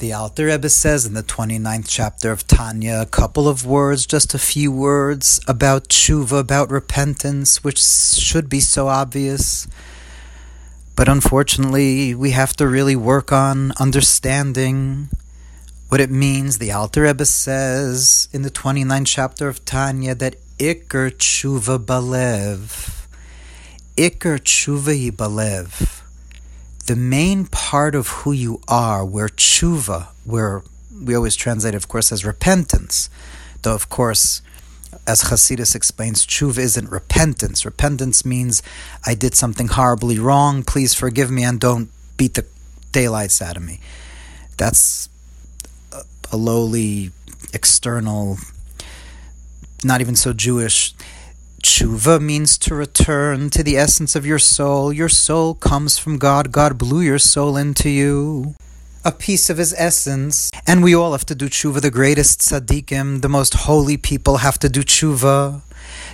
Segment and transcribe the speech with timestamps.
[0.00, 4.32] The Alter Rebbe says in the 29th chapter of Tanya a couple of words, just
[4.32, 9.68] a few words about tshuva, about repentance, which should be so obvious.
[10.96, 15.10] But unfortunately, we have to really work on understanding
[15.90, 16.56] what it means.
[16.56, 23.04] The Alter Rebbe says in the 29th chapter of Tanya that Iker tshuva balev.
[23.98, 25.99] Iker tshuva balev
[26.90, 30.60] the main part of who you are, where tshuva, where
[31.00, 33.08] we always translate, of course, as repentance,
[33.62, 34.42] though, of course,
[35.06, 37.64] as Hasidus explains, tshuva isn't repentance.
[37.64, 38.60] Repentance means
[39.06, 42.44] I did something horribly wrong, please forgive me and don't beat the
[42.90, 43.78] daylights out of me.
[44.56, 45.08] That's
[45.92, 47.12] a, a lowly,
[47.54, 48.38] external,
[49.84, 50.92] not even so Jewish
[51.62, 54.92] Tshuva means to return to the essence of your soul.
[54.92, 56.52] Your soul comes from God.
[56.52, 58.54] God blew your soul into you.
[59.04, 60.50] A piece of his essence.
[60.66, 61.80] And we all have to do tshuva.
[61.80, 65.62] The greatest tzaddikim, the most holy people have to do tshuva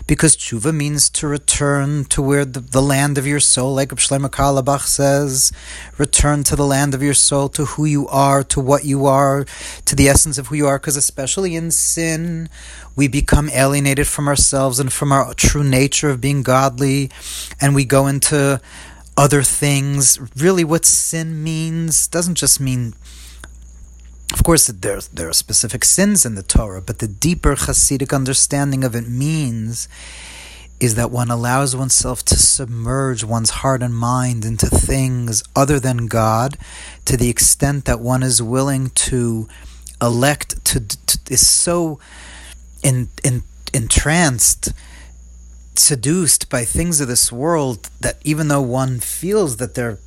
[0.06, 4.28] because tshuva means to return to where the, the land of your soul, like Shlomo
[4.28, 5.52] Carlebach says,
[5.98, 9.44] return to the land of your soul, to who you are, to what you are,
[9.84, 12.48] to the essence of who you are, because especially in sin,
[12.94, 17.10] we become alienated from ourselves and from our true nature of being godly,
[17.60, 18.60] and we go into
[19.16, 20.20] other things.
[20.36, 22.94] Really, what sin means doesn't just mean
[24.32, 28.84] of course, there, there are specific sins in the Torah, but the deeper Hasidic understanding
[28.84, 29.88] of it means
[30.78, 36.06] is that one allows oneself to submerge one's heart and mind into things other than
[36.06, 36.58] God
[37.06, 39.48] to the extent that one is willing to
[40.02, 41.98] elect to, to is so
[42.82, 44.72] in, in, entranced
[45.78, 49.98] seduced by things of this world that even though one feels that they're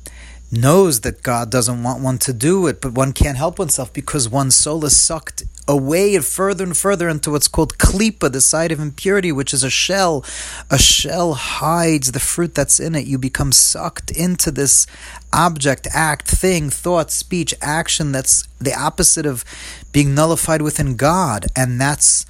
[0.52, 4.28] knows that God doesn't want one to do it, but one can't help oneself because
[4.28, 8.80] one's soul is sucked away further and further into what's called klipa, the side of
[8.80, 10.24] impurity, which is a shell.
[10.70, 13.06] A shell hides the fruit that's in it.
[13.06, 14.86] You become sucked into this
[15.32, 19.44] object, act, thing, thought, speech, action that's the opposite of
[19.92, 21.46] being nullified within God.
[21.54, 22.26] And that's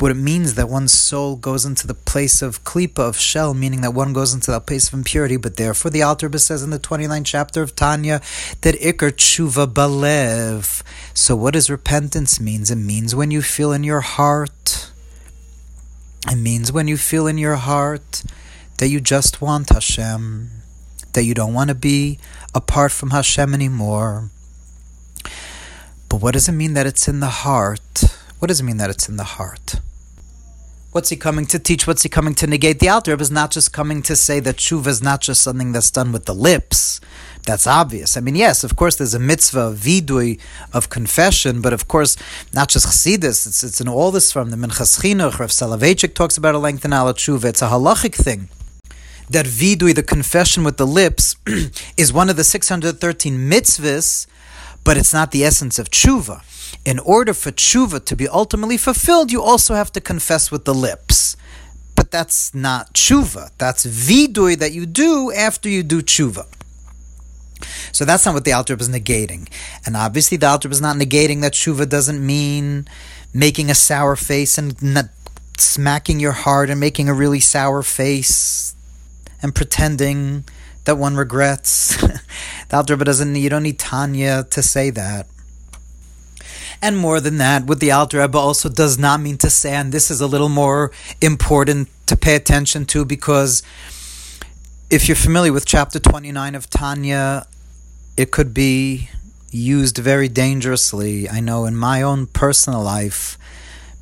[0.00, 3.80] what it means that one's soul goes into the place of klipa, of shell, meaning
[3.80, 5.36] that one goes into that place of impurity.
[5.36, 8.20] But therefore, the Alter says in the 29th chapter of Tanya
[8.60, 10.82] that ikar tshuva balev.
[11.14, 12.70] So, what does repentance means?
[12.70, 14.92] It means when you feel in your heart.
[16.30, 18.22] It means when you feel in your heart
[18.78, 20.50] that you just want Hashem,
[21.12, 22.18] that you don't want to be
[22.54, 24.30] apart from Hashem anymore.
[26.08, 28.04] But what does it mean that it's in the heart?
[28.38, 29.80] What does it mean that it's in the heart?
[30.90, 31.86] What's he coming to teach?
[31.86, 32.78] What's he coming to negate?
[32.78, 35.90] The Alter is not just coming to say that tshuva is not just something that's
[35.90, 36.98] done with the lips.
[37.44, 38.16] That's obvious.
[38.16, 40.40] I mean, yes, of course, there's a mitzvah, vidui,
[40.72, 42.16] of confession, but of course,
[42.54, 43.46] not just chassidus.
[43.46, 45.38] It's, it's in all this from the Minchas Chinuch.
[45.38, 47.44] Rav Soloveitchik talks about a length and ala tshuva.
[47.44, 48.48] It's a halachic thing
[49.28, 51.36] that vidui, the confession with the lips,
[51.98, 54.26] is one of the 613 mitzvahs,
[54.84, 56.42] but it's not the essence of tshuva
[56.88, 60.72] in order for tshuva to be ultimately fulfilled, you also have to confess with the
[60.72, 61.36] lips.
[61.94, 63.50] But that's not tshuva.
[63.58, 66.46] That's vidui that you do after you do tshuva.
[67.92, 69.50] So that's not what the Alter is negating.
[69.84, 72.88] And obviously, the Alter is not negating that tshuva doesn't mean
[73.34, 74.74] making a sour face and
[75.58, 78.74] smacking your heart and making a really sour face
[79.42, 80.44] and pretending
[80.86, 81.96] that one regrets.
[82.70, 83.36] the Alter doesn't.
[83.36, 85.26] You don't need Tanya to say that.
[86.80, 89.92] And more than that, what the Alter Rebbe also does not mean to say, and
[89.92, 93.62] this is a little more important to pay attention to because
[94.88, 97.46] if you're familiar with chapter 29 of Tanya,
[98.16, 99.10] it could be
[99.50, 101.28] used very dangerously.
[101.28, 103.36] I know in my own personal life,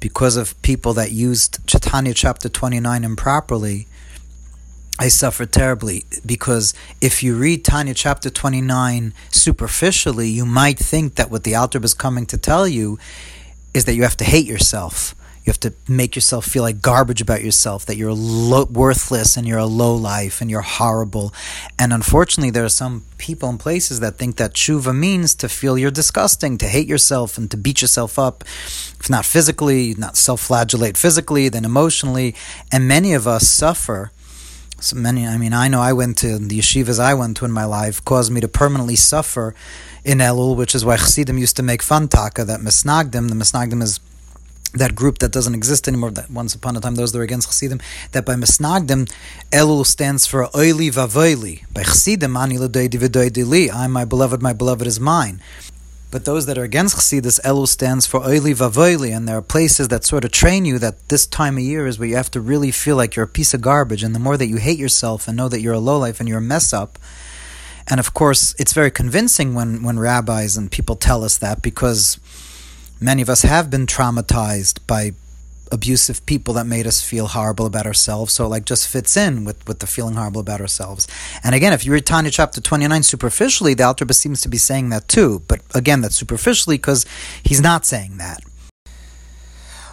[0.01, 3.89] because of people that used Tanya chapter 29 improperly,
[4.99, 11.31] I suffered terribly because if you read Tanya chapter 29 superficially, you might think that
[11.31, 12.99] what the Alter is coming to tell you
[13.75, 15.15] is that you have to hate yourself.
[15.45, 19.47] You have to make yourself feel like garbage about yourself, that you're lo- worthless and
[19.47, 21.33] you're a low life and you're horrible.
[21.79, 25.79] And unfortunately, there are some people and places that think that tshuva means to feel
[25.79, 28.43] you're disgusting, to hate yourself and to beat yourself up,
[28.99, 32.35] if not physically, not self flagellate physically, then emotionally.
[32.73, 34.11] And many of us suffer
[34.79, 37.53] so many, I mean, I know I went to the yeshivas I went to in
[37.53, 39.55] my life caused me to permanently suffer
[40.05, 43.29] in Elul, which is why Chassidim used to make fun taka that Misnagdim.
[43.29, 44.01] The Misnagdim is
[44.75, 46.11] that group that doesn't exist anymore.
[46.11, 47.81] That once upon a time those that were against Chassidim.
[48.13, 49.11] That by Misnagdim,
[49.51, 51.65] Elul stands for Oili Vavoili.
[51.73, 55.41] By Chassidim, Ani Li, I'm my beloved, my beloved is mine.
[56.11, 59.89] But those that are against Chassidus, Elu stands for Oili Vavoili, and there are places
[59.89, 62.41] that sort of train you that this time of year is where you have to
[62.41, 65.27] really feel like you're a piece of garbage, and the more that you hate yourself
[65.27, 66.99] and know that you're a lowlife and you're a mess up,
[67.89, 72.19] and of course, it's very convincing when, when rabbis and people tell us that because
[73.01, 75.13] many of us have been traumatized by
[75.73, 78.33] abusive people that made us feel horrible about ourselves.
[78.33, 81.07] So it like just fits in with, with the feeling horrible about ourselves.
[81.43, 84.91] And again, if you read Tanya chapter 29 superficially, the Alter seems to be saying
[84.91, 85.43] that too.
[85.49, 87.07] But again, that's superficially because
[87.43, 88.41] he's not saying that.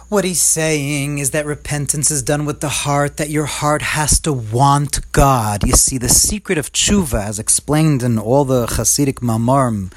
[0.08, 4.20] What he's saying is that repentance is done with the heart, that your heart has
[4.20, 5.66] to want God.
[5.66, 9.92] You see, the secret of tshuva, as explained in all the Hasidic Mamarim,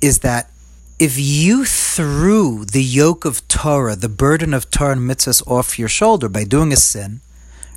[0.00, 0.50] is that
[0.98, 5.88] if you threw the yoke of Torah, the burden of Torah and mitzvahs off your
[5.88, 7.20] shoulder by doing a sin,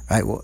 [0.09, 0.25] right?
[0.25, 0.43] Well,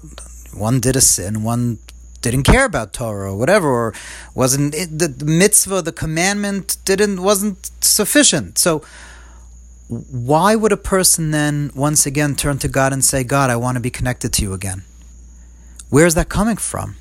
[0.54, 1.80] one did a sin, one
[2.22, 3.94] didn't care about Torah or whatever, or
[4.36, 8.58] wasn't it, the mitzvah, the commandment didn't wasn't sufficient.
[8.58, 8.84] So
[9.88, 13.76] why would a person then once again turn to God and say, God, I want
[13.76, 14.84] to be connected to you again?
[15.90, 16.98] Where's that coming from?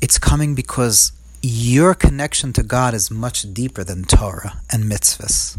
[0.00, 1.12] It's coming because
[1.42, 5.58] your connection to God is much deeper than Torah and mitzvahs.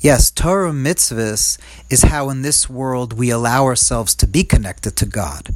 [0.00, 1.56] Yes, Torah mitzvahs
[1.88, 5.54] is how in this world we allow ourselves to be connected to God,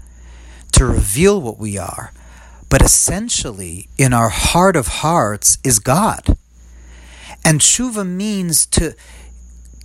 [0.72, 2.12] to reveal what we are.
[2.70, 6.36] But essentially, in our heart of hearts is God.
[7.44, 8.94] And tshuva means to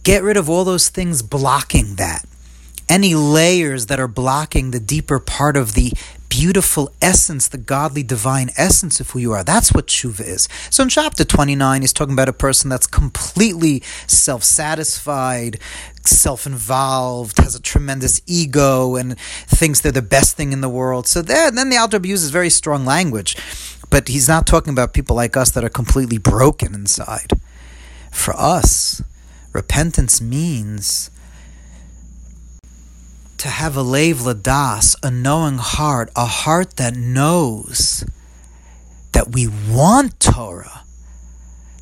[0.04, 2.26] get rid of all those things blocking that.
[2.88, 5.94] Any layers that are blocking the deeper part of the
[6.30, 9.44] beautiful essence, the godly divine essence of who you are.
[9.44, 10.48] That's what tshuva is.
[10.70, 15.60] So in chapter 29, he's talking about a person that's completely self satisfied,
[16.06, 21.08] self involved, has a tremendous ego, and thinks they're the best thing in the world.
[21.08, 23.36] So there, then the Alter uses very strong language.
[23.90, 27.32] But he's not talking about people like us that are completely broken inside.
[28.12, 29.02] For us,
[29.52, 31.10] repentance means
[33.40, 38.06] to have a lev ladas, a knowing heart, a heart that knows
[39.14, 40.84] that we want Torah.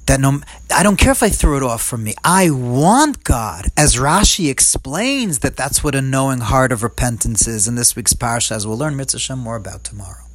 [0.06, 0.40] That no,
[0.74, 2.14] I don't care if I throw it off from me.
[2.24, 7.68] I want God, as Rashi explains that that's what a knowing heart of repentance is
[7.68, 10.27] in this week's parsha, as we'll learn Mitzvah more about tomorrow.